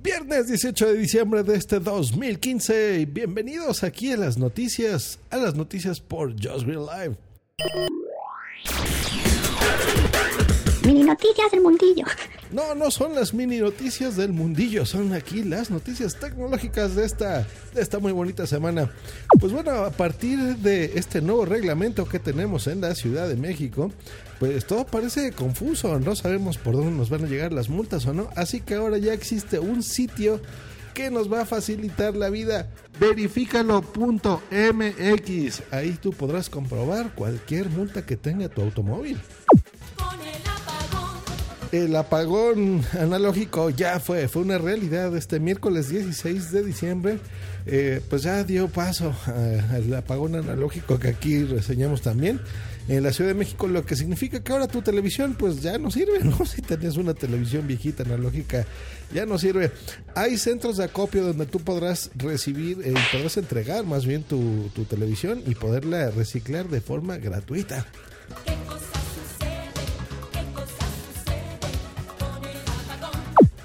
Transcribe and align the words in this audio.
Viernes 0.00 0.46
18 0.46 0.86
de 0.86 0.94
diciembre 0.96 1.42
de 1.42 1.56
este 1.56 1.80
2015 1.80 3.00
y 3.00 3.04
bienvenidos 3.04 3.82
aquí 3.82 4.12
a 4.12 4.16
las 4.16 4.38
noticias, 4.38 5.18
a 5.28 5.36
las 5.36 5.56
noticias 5.56 6.00
por 6.00 6.32
Just 6.34 6.64
Green 6.66 6.86
Live. 6.86 7.16
Mini 10.84 11.02
noticias 11.02 11.50
del 11.50 11.62
mundillo. 11.62 12.04
No, 12.50 12.74
no 12.74 12.90
son 12.90 13.14
las 13.14 13.34
mini 13.34 13.58
noticias 13.58 14.16
del 14.16 14.32
mundillo, 14.32 14.86
son 14.86 15.12
aquí 15.12 15.42
las 15.42 15.70
noticias 15.70 16.16
tecnológicas 16.16 16.94
de 16.94 17.04
esta, 17.04 17.46
de 17.74 17.82
esta 17.82 17.98
muy 17.98 18.12
bonita 18.12 18.46
semana. 18.46 18.90
Pues 19.38 19.52
bueno, 19.52 19.70
a 19.70 19.90
partir 19.90 20.56
de 20.56 20.92
este 20.94 21.20
nuevo 21.20 21.44
reglamento 21.44 22.08
que 22.08 22.18
tenemos 22.18 22.66
en 22.66 22.80
la 22.80 22.94
Ciudad 22.94 23.28
de 23.28 23.36
México, 23.36 23.92
pues 24.38 24.64
todo 24.64 24.86
parece 24.86 25.32
confuso, 25.32 25.98
no 25.98 26.16
sabemos 26.16 26.56
por 26.56 26.74
dónde 26.74 26.92
nos 26.92 27.10
van 27.10 27.24
a 27.24 27.28
llegar 27.28 27.52
las 27.52 27.68
multas 27.68 28.06
o 28.06 28.14
no, 28.14 28.30
así 28.34 28.62
que 28.62 28.76
ahora 28.76 28.96
ya 28.96 29.12
existe 29.12 29.58
un 29.58 29.82
sitio 29.82 30.40
que 30.94 31.10
nos 31.10 31.32
va 31.32 31.42
a 31.42 31.46
facilitar 31.46 32.16
la 32.16 32.30
vida. 32.30 32.70
Verifícalo.mx. 32.98 35.62
Ahí 35.70 35.98
tú 36.00 36.12
podrás 36.12 36.50
comprobar 36.50 37.14
cualquier 37.14 37.68
multa 37.68 38.04
que 38.04 38.16
tenga 38.16 38.48
tu 38.48 38.62
automóvil. 38.62 39.18
El 41.70 41.94
apagón 41.96 42.82
analógico 42.98 43.68
ya 43.68 44.00
fue, 44.00 44.26
fue 44.28 44.40
una 44.42 44.56
realidad 44.56 45.14
este 45.14 45.38
miércoles 45.38 45.90
16 45.90 46.50
de 46.50 46.62
diciembre. 46.62 47.18
Eh, 47.66 48.00
pues 48.08 48.22
ya 48.22 48.42
dio 48.44 48.68
paso 48.68 49.14
al 49.26 49.92
apagón 49.94 50.34
analógico 50.34 50.98
que 50.98 51.08
aquí 51.08 51.44
reseñamos 51.44 52.00
también 52.00 52.40
en 52.88 53.02
la 53.02 53.12
Ciudad 53.12 53.30
de 53.30 53.34
México, 53.34 53.68
lo 53.68 53.84
que 53.84 53.96
significa 53.96 54.42
que 54.42 54.50
ahora 54.50 54.66
tu 54.66 54.80
televisión 54.80 55.34
pues 55.38 55.60
ya 55.60 55.76
no 55.76 55.90
sirve, 55.90 56.20
¿no? 56.24 56.46
Si 56.46 56.62
tenés 56.62 56.96
una 56.96 57.12
televisión 57.12 57.66
viejita 57.66 58.02
analógica, 58.02 58.64
ya 59.12 59.26
no 59.26 59.38
sirve. 59.38 59.70
Hay 60.14 60.38
centros 60.38 60.78
de 60.78 60.84
acopio 60.84 61.22
donde 61.22 61.44
tú 61.44 61.60
podrás 61.60 62.10
recibir 62.14 62.78
eh, 62.82 62.94
y 62.96 63.16
podrás 63.16 63.36
entregar 63.36 63.84
más 63.84 64.06
bien 64.06 64.22
tu, 64.22 64.70
tu 64.74 64.84
televisión 64.84 65.42
y 65.46 65.54
poderla 65.54 66.10
reciclar 66.10 66.68
de 66.68 66.80
forma 66.80 67.18
gratuita. 67.18 67.86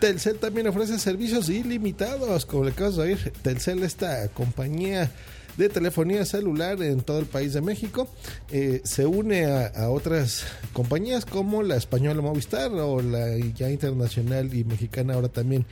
Telcel 0.00 0.38
también 0.38 0.66
ofrece 0.66 0.98
servicios 0.98 1.50
ilimitados, 1.50 2.46
como 2.46 2.64
le 2.64 2.70
acabas 2.70 2.96
de 2.96 3.02
oír. 3.02 3.32
Telcel, 3.42 3.82
esta 3.82 4.28
compañía 4.28 5.10
de 5.56 5.68
telefonía 5.68 6.24
celular 6.24 6.82
en 6.82 7.00
todo 7.00 7.18
el 7.18 7.26
país 7.26 7.52
de 7.52 7.60
México, 7.60 8.08
eh, 8.50 8.80
se 8.84 9.06
une 9.06 9.44
a, 9.46 9.90
otras 9.90 10.44
compañías 10.72 11.24
como 11.24 11.62
la 11.62 11.76
española 11.76 12.22
Movistar 12.22 12.72
o 12.72 13.00
la 13.00 13.36
ya 13.54 13.70
internacional 13.70 14.54
y 14.54 14.64
mexicana 14.64 15.14
ahora 15.14 15.28
también 15.28 15.66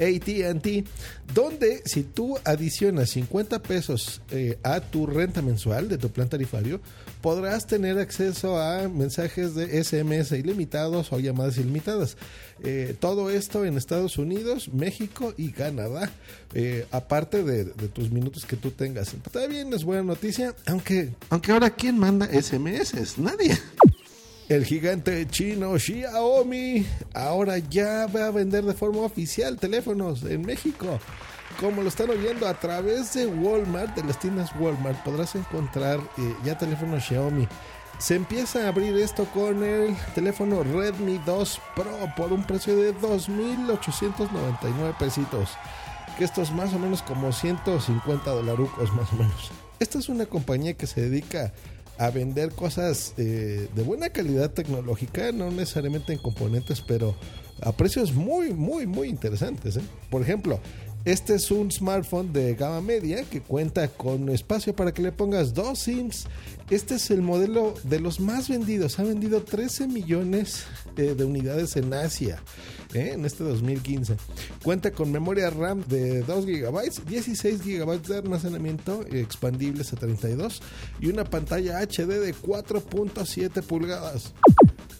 ATT, 0.00 0.86
donde 1.34 1.82
si 1.84 2.02
tú 2.02 2.38
adicionas 2.44 3.10
50 3.10 3.62
pesos 3.62 4.22
eh, 4.30 4.58
a 4.62 4.80
tu 4.80 5.06
renta 5.06 5.42
mensual 5.42 5.88
de 5.88 5.98
tu 5.98 6.10
plan 6.10 6.28
tarifario, 6.28 6.80
podrás 7.20 7.66
tener 7.66 7.98
acceso 7.98 8.58
a 8.58 8.88
mensajes 8.88 9.54
de 9.54 9.84
SMS 9.84 10.32
ilimitados 10.32 11.12
o 11.12 11.20
llamadas 11.20 11.58
ilimitadas. 11.58 12.16
Eh, 12.62 12.94
todo 12.98 13.30
esto 13.30 13.64
en 13.66 13.76
Estados 13.76 14.16
Unidos, 14.16 14.72
México 14.72 15.34
y 15.36 15.50
Canadá, 15.50 16.10
aparte 16.90 17.44
de, 17.44 17.64
tus 17.88 18.10
minutos 18.10 18.46
que 18.46 18.56
tú 18.56 18.70
tengas. 18.70 19.14
Está 19.24 19.46
bien, 19.46 19.72
es 19.72 19.84
buena 19.84 20.02
noticia, 20.02 20.54
aunque, 20.66 21.14
aunque 21.28 21.52
ahora 21.52 21.70
¿quién 21.70 21.96
manda 21.98 22.26
SMS? 22.26 23.18
Nadie. 23.18 23.56
El 24.48 24.64
gigante 24.64 25.28
chino 25.28 25.78
Xiaomi 25.78 26.84
ahora 27.14 27.58
ya 27.58 28.08
va 28.08 28.26
a 28.26 28.30
vender 28.32 28.64
de 28.64 28.74
forma 28.74 29.02
oficial 29.02 29.56
teléfonos 29.58 30.24
en 30.24 30.42
México. 30.42 30.98
Como 31.60 31.82
lo 31.82 31.88
están 31.88 32.10
oyendo 32.10 32.48
a 32.48 32.54
través 32.54 33.14
de 33.14 33.26
Walmart, 33.26 33.94
de 33.94 34.02
las 34.04 34.18
tiendas 34.18 34.50
Walmart, 34.58 35.04
podrás 35.04 35.36
encontrar 35.36 36.00
eh, 36.18 36.34
ya 36.44 36.58
teléfonos 36.58 37.04
Xiaomi. 37.04 37.46
Se 37.98 38.16
empieza 38.16 38.64
a 38.64 38.68
abrir 38.68 38.96
esto 38.96 39.26
con 39.26 39.62
el 39.62 39.94
teléfono 40.14 40.64
Redmi 40.64 41.20
2 41.26 41.60
Pro 41.76 42.12
por 42.16 42.32
un 42.32 42.42
precio 42.44 42.74
de 42.74 42.96
2.899 42.96 44.96
pesitos. 44.98 45.50
Que 46.16 46.24
esto 46.24 46.42
es 46.42 46.52
más 46.52 46.72
o 46.74 46.78
menos 46.78 47.02
como 47.02 47.32
150 47.32 48.30
dolarucos 48.30 48.92
más 48.94 49.12
o 49.12 49.16
menos. 49.16 49.50
Esta 49.78 49.98
es 49.98 50.08
una 50.08 50.26
compañía 50.26 50.74
que 50.74 50.86
se 50.86 51.00
dedica 51.00 51.52
a 51.98 52.10
vender 52.10 52.52
cosas 52.52 53.14
eh, 53.18 53.68
de 53.74 53.82
buena 53.82 54.08
calidad 54.08 54.50
tecnológica, 54.50 55.32
no 55.32 55.50
necesariamente 55.50 56.12
en 56.12 56.18
componentes, 56.18 56.80
pero 56.80 57.14
a 57.62 57.72
precios 57.72 58.14
muy, 58.14 58.52
muy, 58.52 58.86
muy 58.86 59.08
interesantes. 59.08 59.76
¿eh? 59.76 59.82
Por 60.08 60.22
ejemplo, 60.22 60.60
este 61.04 61.34
es 61.34 61.50
un 61.50 61.70
smartphone 61.70 62.32
de 62.32 62.54
gama 62.54 62.82
media 62.82 63.24
que 63.24 63.40
cuenta 63.40 63.88
con 63.88 64.28
espacio 64.28 64.76
para 64.76 64.92
que 64.92 65.00
le 65.00 65.12
pongas 65.12 65.54
dos 65.54 65.78
SIMs. 65.78 66.26
Este 66.68 66.96
es 66.96 67.10
el 67.10 67.22
modelo 67.22 67.74
de 67.84 68.00
los 68.00 68.20
más 68.20 68.48
vendidos. 68.48 68.98
Ha 68.98 69.04
vendido 69.04 69.42
13 69.42 69.88
millones 69.88 70.66
eh, 70.96 71.14
de 71.16 71.24
unidades 71.24 71.76
en 71.76 71.92
Asia 71.94 72.42
eh, 72.92 73.12
en 73.14 73.24
este 73.24 73.44
2015. 73.44 74.16
Cuenta 74.62 74.90
con 74.90 75.10
memoria 75.10 75.48
RAM 75.48 75.82
de 75.88 76.20
2 76.20 76.46
GB, 76.46 77.06
16 77.08 77.64
GB 77.64 78.02
de 78.02 78.18
almacenamiento 78.18 79.02
expandibles 79.10 79.92
a 79.92 79.96
32 79.96 80.60
y 81.00 81.08
una 81.08 81.24
pantalla 81.24 81.80
HD 81.80 82.20
de 82.20 82.34
4.7 82.34 83.62
pulgadas. 83.62 84.34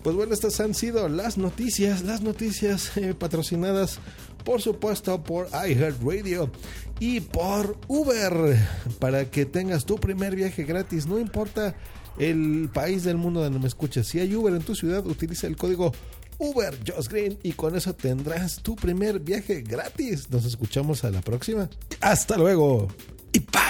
Pues 0.03 0.17
bueno, 0.17 0.33
estas 0.33 0.59
han 0.61 0.75
sido 0.75 1.09
las 1.11 1.37
noticias, 1.37 2.03
las 2.03 2.23
noticias 2.23 2.97
eh, 2.97 3.13
patrocinadas 3.13 3.99
por 4.45 4.61
supuesto 4.61 5.23
por 5.23 5.49
iHeartRadio 5.49 6.51
y 6.99 7.21
por 7.21 7.77
Uber 7.89 8.57
para 8.99 9.31
que 9.31 9.47
tengas 9.47 9.85
tu 9.85 9.97
primer 9.97 10.37
viaje 10.37 10.65
gratis, 10.65 11.07
no 11.07 11.19
importa 11.19 11.75
el 12.19 12.69
país 12.73 13.05
del 13.05 13.17
mundo 13.17 13.43
donde 13.43 13.59
me 13.59 13.69
escuches. 13.69 14.07
Si 14.07 14.21
hay 14.21 14.35
Uber 14.35 14.55
en 14.55 14.63
tu 14.63 14.75
ciudad, 14.75 15.07
utiliza 15.07 15.47
el 15.47 15.57
código 15.57 15.93
Uber 16.39 16.77
Just 16.87 17.11
Green 17.11 17.39
y 17.43 17.53
con 17.53 17.77
eso 17.77 17.95
tendrás 17.95 18.63
tu 18.63 18.77
primer 18.77 19.21
viaje 19.21 19.63
gratis. 19.63 20.31
Nos 20.31 20.45
escuchamos 20.45 21.05
a 21.05 21.11
la 21.11 21.21
próxima. 21.21 21.69
Hasta 22.01 22.37
luego 22.37 22.89
y 23.33 23.39
bye. 23.39 23.70